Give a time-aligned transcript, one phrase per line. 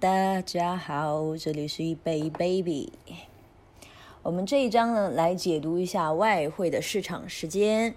[0.00, 2.92] 大家好，这里是一杯 baby。
[4.22, 7.94] 我们这一章呢，来解读一下外汇的市场时间。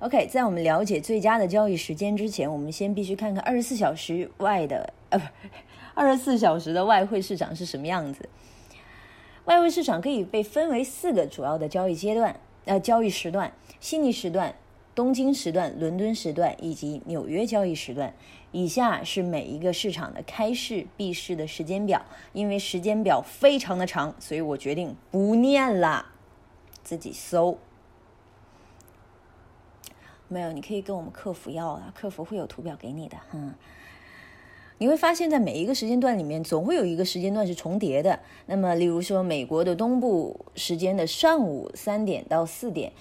[0.00, 5.24] OK，在我们了解最佳的交易时间之前，我们先必须看看二十四小时外的呃，不，
[5.94, 8.28] 二十四小时的外汇市场是什么样子。
[9.44, 14.54] 外汇市场可以被分为四个主要的交易阶段，呃，交易时段：悉尼时段。
[14.94, 18.14] 东京时段、伦敦时段以及纽约交易时段。
[18.52, 22.04] 以下是每一个市场的开市、闭市的时间表。
[22.34, 26.06] 因为时间表非常的长，所以我决定不念了，
[26.84, 27.56] 自己搜。
[30.28, 33.16] 没有，你可以跟我们客服要啊，客服会有图表给你的。
[33.30, 33.54] 哈，
[34.76, 38.20] 你会发现在每一个时间段里面，总会有一个时间段是重叠的。
[38.44, 42.92] 那么，例如说美国的东部时间的上午三点到四点。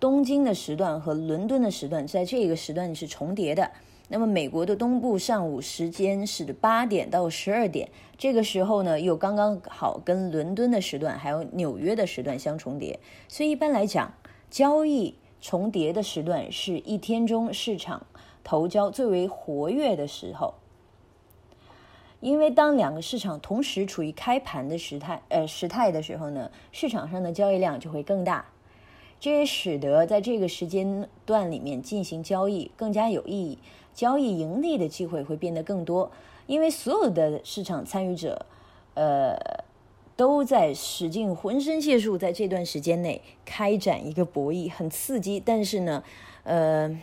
[0.00, 3.70] 东京的时段和伦敦的时段在这个时段是重叠的。
[4.08, 13.00] 那么美国的东部上午时间是八点到十二点，这个时候呢又刚刚好跟伦敦的时段还有纽约的时段相重叠。
[13.28, 14.12] 所以一般来讲，
[14.50, 18.06] 交易重叠的时段是一天中市场
[18.44, 20.54] 投交最为活跃的时候。
[22.20, 28.46] 因为当两个市场同时处于开盘的时态呃时态的时候呢，市场上的交易量就会更大。
[29.24, 33.58] 这也使得在这个时间段里面进行交易更加有意义，
[33.94, 36.12] 交易盈利的机会会变得更多，
[36.46, 38.44] 因为所有的市场参与者，
[38.92, 39.34] 呃，
[40.14, 45.40] 都在使尽浑身解数，在这段时间内开展一个博弈，很刺激。
[45.40, 46.04] 但是呢，
[46.42, 46.94] 呃，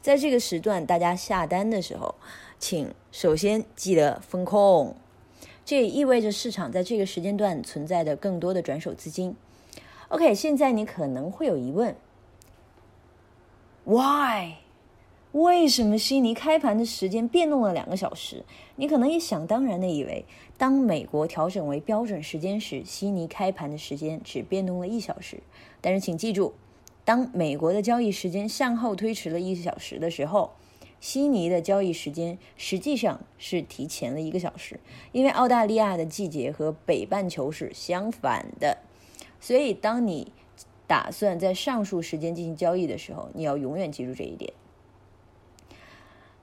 [0.00, 2.14] 在这个时段大家下单的时候，
[2.60, 4.94] 请首先记得风控，
[5.64, 9.34] 这也意味着市场在这个时间段存在的更多的转手资金。
[10.08, 11.96] OK，现在你可能会有疑问
[13.84, 14.54] ，Why？
[15.32, 18.44] 为什么悉尼开盘的时间变动了两个小时？
[18.76, 20.24] 你可能也想当然的以为，
[20.56, 25.42] 当美国调整为标准时间时，悉尼开盘的时间只变动了一小时。
[25.80, 26.54] 但是请记住，
[27.04, 30.52] 当美国的交易时间向后推迟了一小时的时候，
[31.00, 34.78] 悉尼的交易时间实际上是提前了一个小时，
[35.10, 38.78] 因为澳大利亚的季节和北半球是相反的。
[39.44, 40.32] 所以，当你
[40.86, 44.54] 打算在上述时间进行交易的时候，你要永远记住这一点。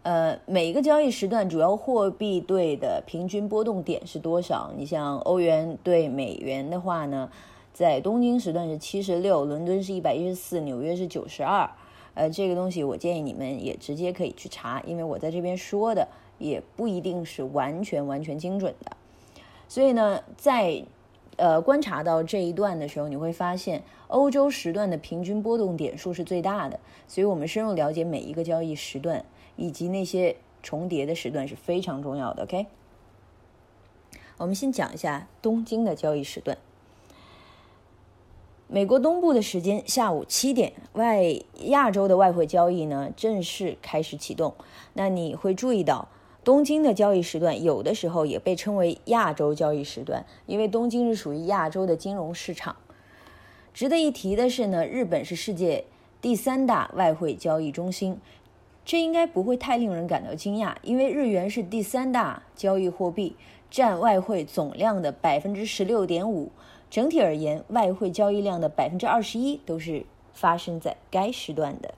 [0.04, 4.72] 呃，每一个交易时段主要货币对的平均波动点是多少？
[4.78, 7.32] 你像欧元对美元的话呢，
[7.74, 11.68] 在东京时段是七十六，伦敦是一百一十四，纽约是九十二。
[12.14, 16.08] 呃，这个东西我建议你们也直接可以去查，因为我在这边说的
[16.38, 18.96] 也不一定是完全完全精准的。
[19.68, 20.84] 所以呢，在
[21.38, 26.80] 呃，观察到这一段的时候，你会发现欧洲时段的平均波动点数是最大的。
[27.08, 29.26] 所以，我们深入了解每一个交易时段
[29.56, 32.44] 以及那些重叠的时段是非常重要的。
[32.44, 32.68] OK，
[34.38, 36.58] 我们先讲一下东京的交易时段。
[38.68, 41.24] 美国东部的时间下午七点，外
[41.64, 44.54] 亚洲的外汇交易呢正式开始启动。
[44.94, 46.08] 那你会注意到。
[46.44, 52.76] 东京的交易时段有的时候也被称为亚洲交易时段，因为东京是属于亚洲的金融市场。
[53.74, 55.86] 值得一提的是呢，日本是世界
[56.20, 58.18] 第三大外汇交易中心，
[58.84, 63.36] 这应该不会太令人感到惊讶，因为日元是第三大交易货币，
[63.70, 66.52] 占外汇总量的百分之十六点五。
[66.90, 71.94] 整体而言，外汇交易量的百分之二十一都是发生在该时段的。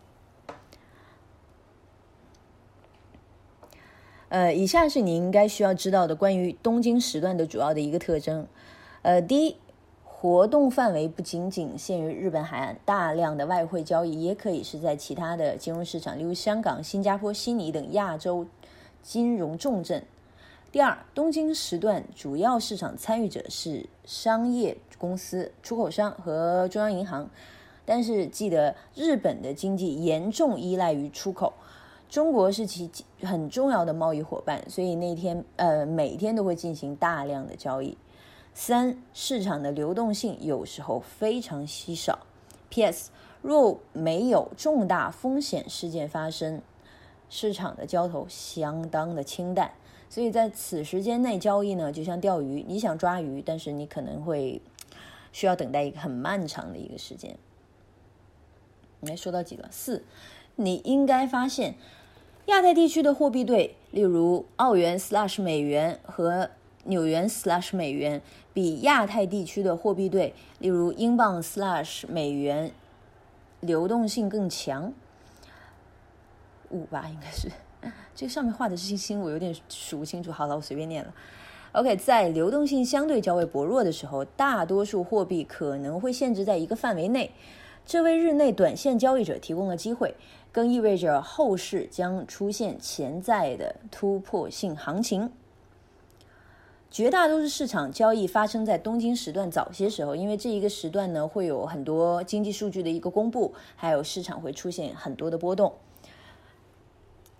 [4.33, 8.47] 呃，以下是你应该需要知道的关于东京时段的主要的一个特征。
[9.03, 9.57] 呃，第一，
[10.03, 18.47] 活动范围不仅仅限于日本海岸，大量的外汇交易也可以是在其他的金融市场，例如香港、新加坡、悉尼等亚洲
[19.03, 20.03] 金融重镇。
[20.71, 27.29] 第二，东京时段主要市场参与者是商业公司、出口商和中央银行，
[27.85, 31.53] 但是记得日本的经济严重依赖于出口。
[32.13, 32.91] 中国是其
[33.23, 37.97] 很重要的贸易伙伴，所以那天呃每天都会进行大量的交易。
[38.53, 42.19] 三市场的流动性有时候非常稀少。
[42.69, 43.09] P.S.
[43.41, 46.61] 若没有重大风险事件发生，
[47.31, 49.71] 市场的交投相当的清淡，
[50.07, 54.61] 所以在此时间内交易呢，就像钓鱼，你想抓鱼，但是你可能会
[55.31, 57.35] 需要等待一个很漫长的一个时间。
[58.99, 60.03] 没说到几个四，
[60.57, 61.73] 你应该发现。
[62.47, 66.49] 亚太地区的货币对，例如澳元 slash 美元和
[66.85, 68.21] 纽元 slash 美元，
[68.53, 72.71] 比亚太地区的货币对，例如英镑 slash 美元，
[73.61, 74.91] 流动性更强。
[76.69, 77.49] 五吧，应该是
[78.13, 80.31] 这上面画的是星星，我有点数不清楚。
[80.31, 81.13] 好了，我随便念了。
[81.71, 87.31] OK，在流动性相对较为薄弱的时候，大多数货币可能会限制在一个范围内，
[87.85, 90.15] 这为日内短线交易者提供了机会，
[90.53, 95.31] 更意味着后市将出现潜在的突破性行情。
[96.91, 105.73] 绝大多数市场交易发生在东京时段早些时候，因为这一个时段呢会有很多经济数据的一个公布，还有市场会出现很多的波动。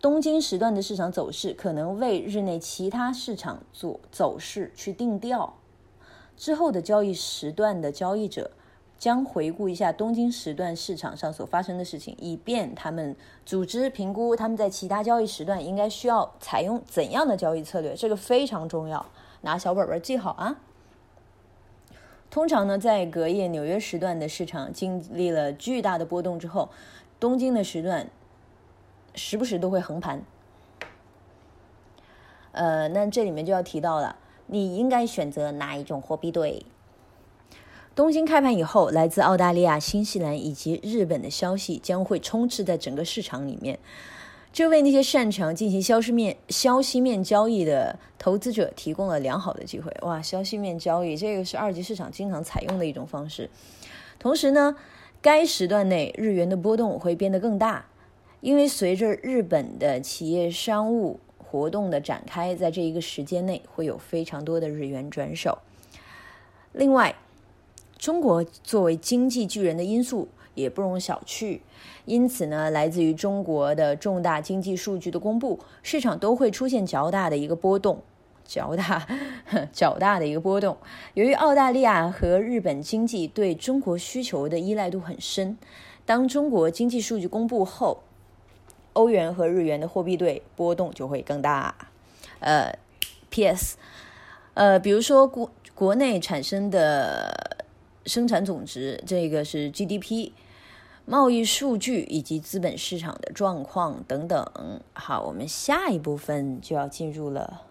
[0.02, 5.54] 东京时段的市场走势可能为日内其他市场做走势去定调。
[6.36, 8.50] 之后的交易时段的交易者
[9.04, 13.14] 将回顾一下东京时段市场上所发生的事情，以便他们
[13.46, 17.94] 组织评估他们在其他交易时段应该需要采用怎样的交易策略。
[17.96, 19.06] 这个非常重要。
[19.42, 20.56] 拿小本本记好啊！
[22.32, 26.70] 通常呢，在隔夜纽约时段的市场经历了巨大的波动之后，
[27.20, 28.08] 东京的时段
[29.16, 30.24] 时不时都会横盘。
[32.54, 34.16] 呃，那这里面就要提到了，
[34.48, 36.66] 你应该选择哪一种货币对？
[37.96, 43.78] 东京开盘以后，来自澳大利亚、新西兰以及日本的消息将会充斥在整个市场里面。
[44.52, 49.96] 这为那些擅长进行消息面消息面交易的投资者提供了良好的机会。
[50.02, 53.50] 哇，消息面交易这个是二级市场经常采用的一种方式。
[54.18, 54.76] 同时呢，
[55.22, 57.86] 该时段内日元的波动会变得更大，
[58.42, 65.60] 因为随着日本的企业商务活动的展开，在这一个时间内会有非常多的日元转手。
[66.72, 67.16] 另外，
[68.04, 70.28] 中国作为经济巨人的因素。
[70.56, 71.62] 也不容小觑，
[72.06, 78.04] 因此呢，来自于中国的重大经济数据的公布，市场都会出现较大的一个波动，
[78.46, 79.08] 较大、
[79.72, 80.78] 较大的一个波动。
[81.16, 85.58] 由于澳大利亚和日本经济对中国需求的依赖度很深，
[86.06, 88.04] 当中国经济数据公布后，
[88.94, 91.74] 欧元和日元的货币对波动就会更大。
[92.42, 92.78] 呃
[93.32, 93.78] ，P.S.
[94.54, 97.63] 呃，比如说国国内产生的
[98.06, 100.32] 生产总值，这个是 GDP。
[101.06, 104.82] 贸易数据以及资本市场的状况等等。
[104.94, 107.64] 好，我们下一部分就要进入了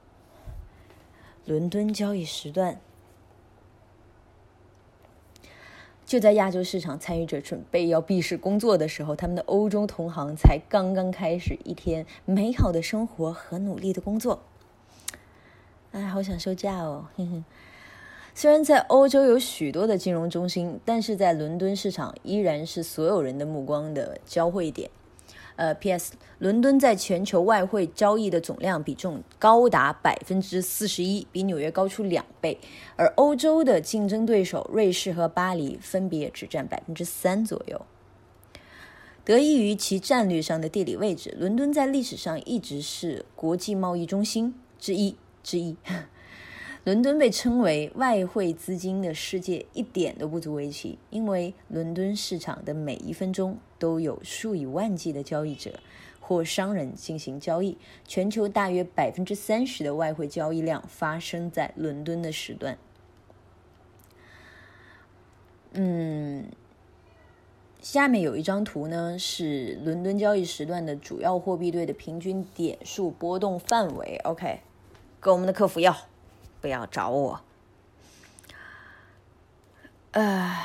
[1.47, 2.79] 伦敦交易时段。
[6.05, 14.43] 就在亚洲市场参与者准备要闭市工作的时候，他们的欧洲同行才刚刚开始一天美好的生活和努力的工作。
[15.93, 17.07] 哎，好想休假哦！
[17.17, 17.45] 哼哼。
[18.35, 24.91] 虽然在欧洲有许多的金融中心，但是在伦敦市场依然是所有人的目光的交汇点。
[25.57, 26.15] 呃，P.S.
[26.39, 32.59] 伦敦在全球外汇交易的总量比重高达百分之四十一，比纽约高出两倍。
[32.97, 37.83] 而欧洲的竞争对手瑞士和巴黎分别只占百分之三左右。
[39.25, 45.77] 得益于其战略上的地理位置，伦敦在历史上一直是国际贸易中心之一之一。
[46.85, 55.79] 伦敦被称为外汇资金的世界，一点都不足为奇，因为伦敦市场的每一分钟都有数以万计的交易者
[56.21, 57.79] 或商人进行交易。
[58.05, 62.77] 全球大约百分之三十的外汇交易量发生在伦敦的时段。
[65.75, 66.47] 嗯，
[67.81, 74.21] 下面有一张图呢，是伦敦交易时段的主要货币对的平均点数波动范围。
[74.25, 74.59] OK，
[75.21, 75.97] 跟我们的客服要。
[76.63, 77.41] 不要找我。
[80.13, 80.59] 呃，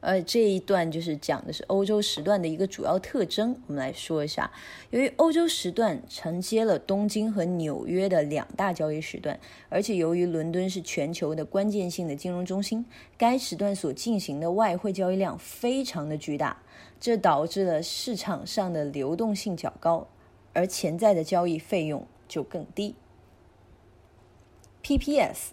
[0.00, 3.60] 呃，这一段就是讲的是欧洲时段的一个主要特征。
[3.66, 4.50] 我们来说一下，
[4.90, 12.84] 由于欧洲时段承接了东京和纽约的两大交易时段，而且由于伦敦是全球的关键性的金融中心，
[13.18, 16.62] 该时段所进行的外汇交易量非常的巨大，
[17.00, 20.06] 这导致了市场上的流动性较高，
[20.52, 22.94] 而潜在的交易费用就更低。
[24.90, 25.50] PPS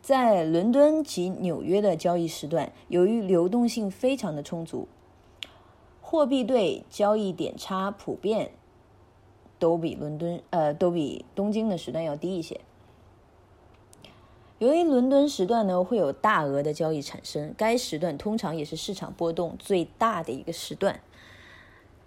[0.00, 4.88] 在伦敦及纽约的交易时段，由于流动性非常的充足，
[6.00, 8.52] 货币对交易点差普遍
[9.58, 12.62] 都比伦敦呃都比东京的时段要低一些。
[14.58, 21.02] 由于伦敦时段呢会有大额的交易产生，该时段通常也是市场波动最大的一个时段。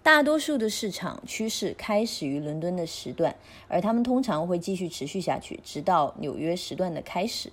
[0.06, 3.34] 大多数的市场趋势开始于伦敦的时段，
[3.66, 7.50] 而他们通常会继续持续下去，直到纽约时段的开始。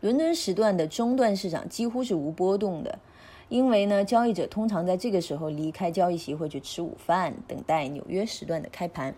[0.00, 2.98] 伦敦时段的中段市场几乎是无波动的，
[3.48, 9.14] 因为呢，交易者通常在这个时候离开交易席会去吃午饭，等待纽约时段的开盘。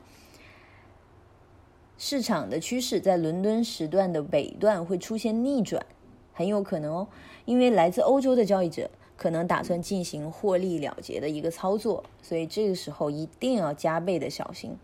[1.97, 5.87] 市场的趋势在伦敦时段的尾段会出现逆转，
[6.35, 7.09] 很有可能哦，
[7.47, 8.91] 因为来自欧洲的交易者。
[9.17, 14.77] 可能打算进行获利了结的一个操作，所以这个时候一定要加倍的小心。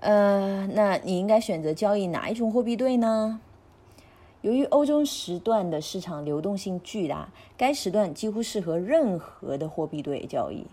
[0.00, 3.40] 呃，那你应该选择交易哪一种货币对呢？
[4.42, 10.66] 由于欧洲时段的市场流动性巨大，该时段几乎适合任何的货币对交易。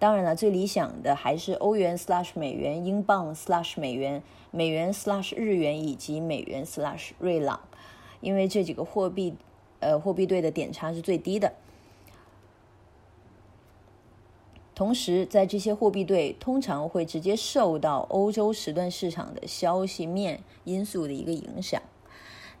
[0.00, 1.96] 当然了，最理想的还是欧元
[2.34, 3.32] 美元、英镑
[3.76, 4.92] 美元、美元
[5.36, 6.66] 日元以及美元
[7.20, 7.60] 瑞郎，
[8.20, 9.36] 因为这几个货币，
[9.82, 11.52] 呃，货币对的点差是最低的。
[14.74, 21.82] 同时，在这些货币对通常会直接受到欧洲时段市场的消息面因素的一个影响。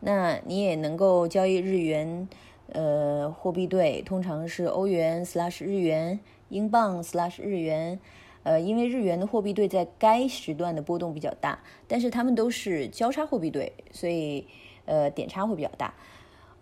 [0.00, 2.28] 那你也能够交易日元，
[2.72, 5.24] 呃，货币对通常是欧元
[5.60, 6.20] 日元。
[6.48, 7.02] 英镑
[7.38, 7.98] 日元，
[8.42, 14.46] 呃，因为日元的货币对在该时段的波动比较大，但是它们都是交叉货币对，所以
[14.84, 15.94] 呃点差会比较大。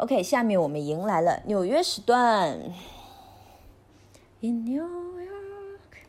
[0.00, 2.58] OK，下面我们迎来了纽约时段。
[4.40, 6.06] In New York，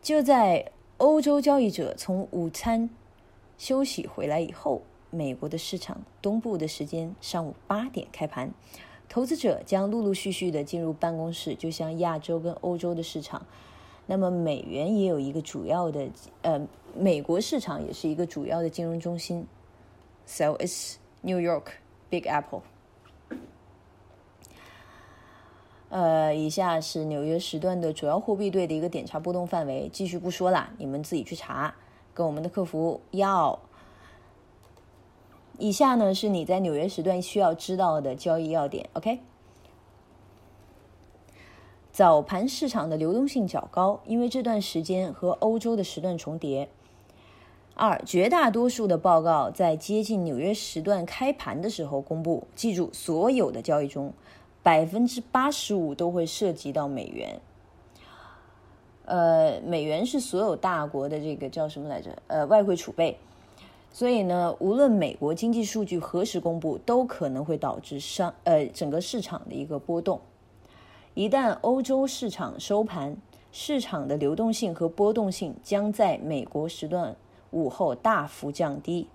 [0.00, 2.88] 就在欧洲交易者从午餐
[3.58, 8.50] 休息回来以后，美国的市场东部的时间上午八点开盘。
[9.10, 13.44] 投资者将陆陆续续的进入办公室，就像亚洲跟欧洲的市场。
[14.06, 16.08] 那么美元也有一个主要的，
[16.40, 19.46] 呃，美国市场也是一个主要的金融中心。
[20.26, 21.68] So it's New York,
[22.10, 22.62] Big Apple。
[25.88, 31.74] 呃，以下是纽约时段的主要货币对的一个点差波动范围，继续不说了，你们自己去查，
[32.12, 33.58] 跟我们的客服要。
[35.58, 38.90] 以下呢是你在纽约时段需要知道的交易要点。
[38.94, 39.20] OK，
[41.92, 46.68] 早盘市场的流动性较高，因为这段时间和欧洲的时段重叠。
[47.78, 52.46] 二，绝大多数的报告在接近纽约时段开盘的时候公布。
[52.54, 54.14] 记住，所有的交易中，
[54.62, 57.38] 百分之八十五都会涉及到美元。
[59.04, 62.16] 呃，美元是所有大国的这个叫什么来着？
[62.28, 63.18] 呃，外汇储备。
[63.92, 70.18] 所以呢，无论美国经济数据何时公布，都可能会导致商呃整个市场的一个波动。
[71.12, 73.18] 一旦欧洲市场收盘，
[73.52, 77.14] 市场的流动性和波动性将在美国时段
[77.50, 79.08] 午后大幅降低。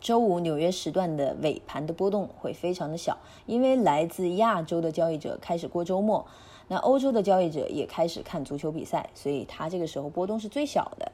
[0.00, 6.26] 周五纽约时段的尾盘的波动会非常的小，因为来自亚洲的交易者开始过周末，
[6.66, 11.12] 那欧洲的交易者也开始看足球比赛，所以它这个时候波动是最小的。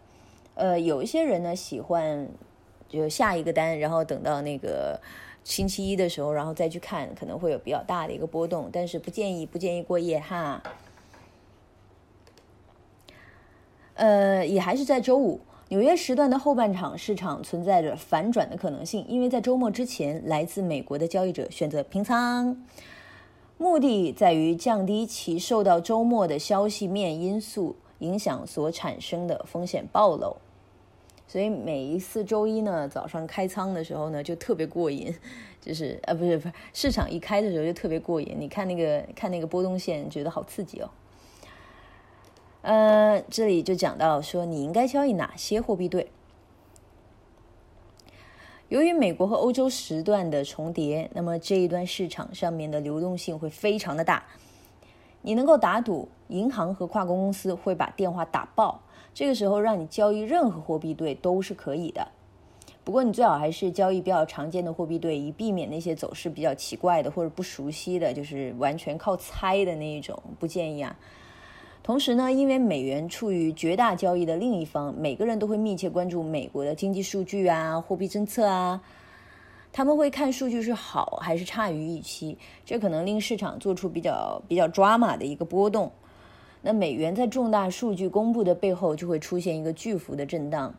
[0.54, 2.26] 呃，有一些人呢喜欢
[2.88, 4.98] 就下一个单，然后等到那个
[5.44, 10.62] 星期一的时候，然后再去看，可能会有比较大的一个波动，但是不建议不建议过夜哈。
[13.98, 15.40] 呃，也还是在周五
[15.70, 22.64] 纽约时段的后半场，市场存在着反转的可能性，因为在周末之前，来自美国的交易者选择平仓，
[23.58, 30.36] 目的在于降低其受到周末的消息面因素影响所产生的风险暴露。
[31.26, 35.12] 所以每一次周一呢，早上开仓的时候呢，就特别过瘾，
[35.60, 38.36] 就是呃，不是不是，市场一开的时候就特别过瘾。
[38.38, 40.88] 你看那个看那个波动线，觉得好刺激哦。
[42.62, 46.10] 呃，这里就讲到说，你应该交易哪些货币对？
[48.68, 54.24] 由于美国和欧洲时段的重叠，那么这一段市场上面的流动性会非常的大。
[55.22, 58.80] 你能够打赌，银行和跨国公司会把电话打爆。
[59.14, 62.06] 这个时候让你交易任何货币对都是可以的，
[62.84, 70.96] 不过你最好还是交易比较常见的货币对，以避免那些走势比较奇怪的或者不熟悉的，就是完全靠猜的那一种，不建议啊。
[71.88, 78.82] 同时呢，因为美元处于绝大交易的另一方，每个人都会密切关注美国的经济数据啊、货币政策啊，
[79.72, 85.90] 他们会看数据是好还是差于预期，这可能令市场做出比较比较抓马的一个波动。
[86.60, 90.74] 那美元在重大数据公布的背后，就会出现一个巨幅的震荡，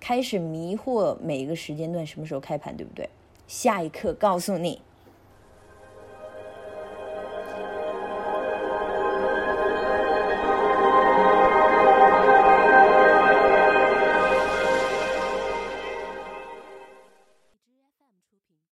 [0.00, 3.08] 开始迷惑每一个时间段什么时候开盘，对不对？
[3.46, 4.82] 下一刻告诉你。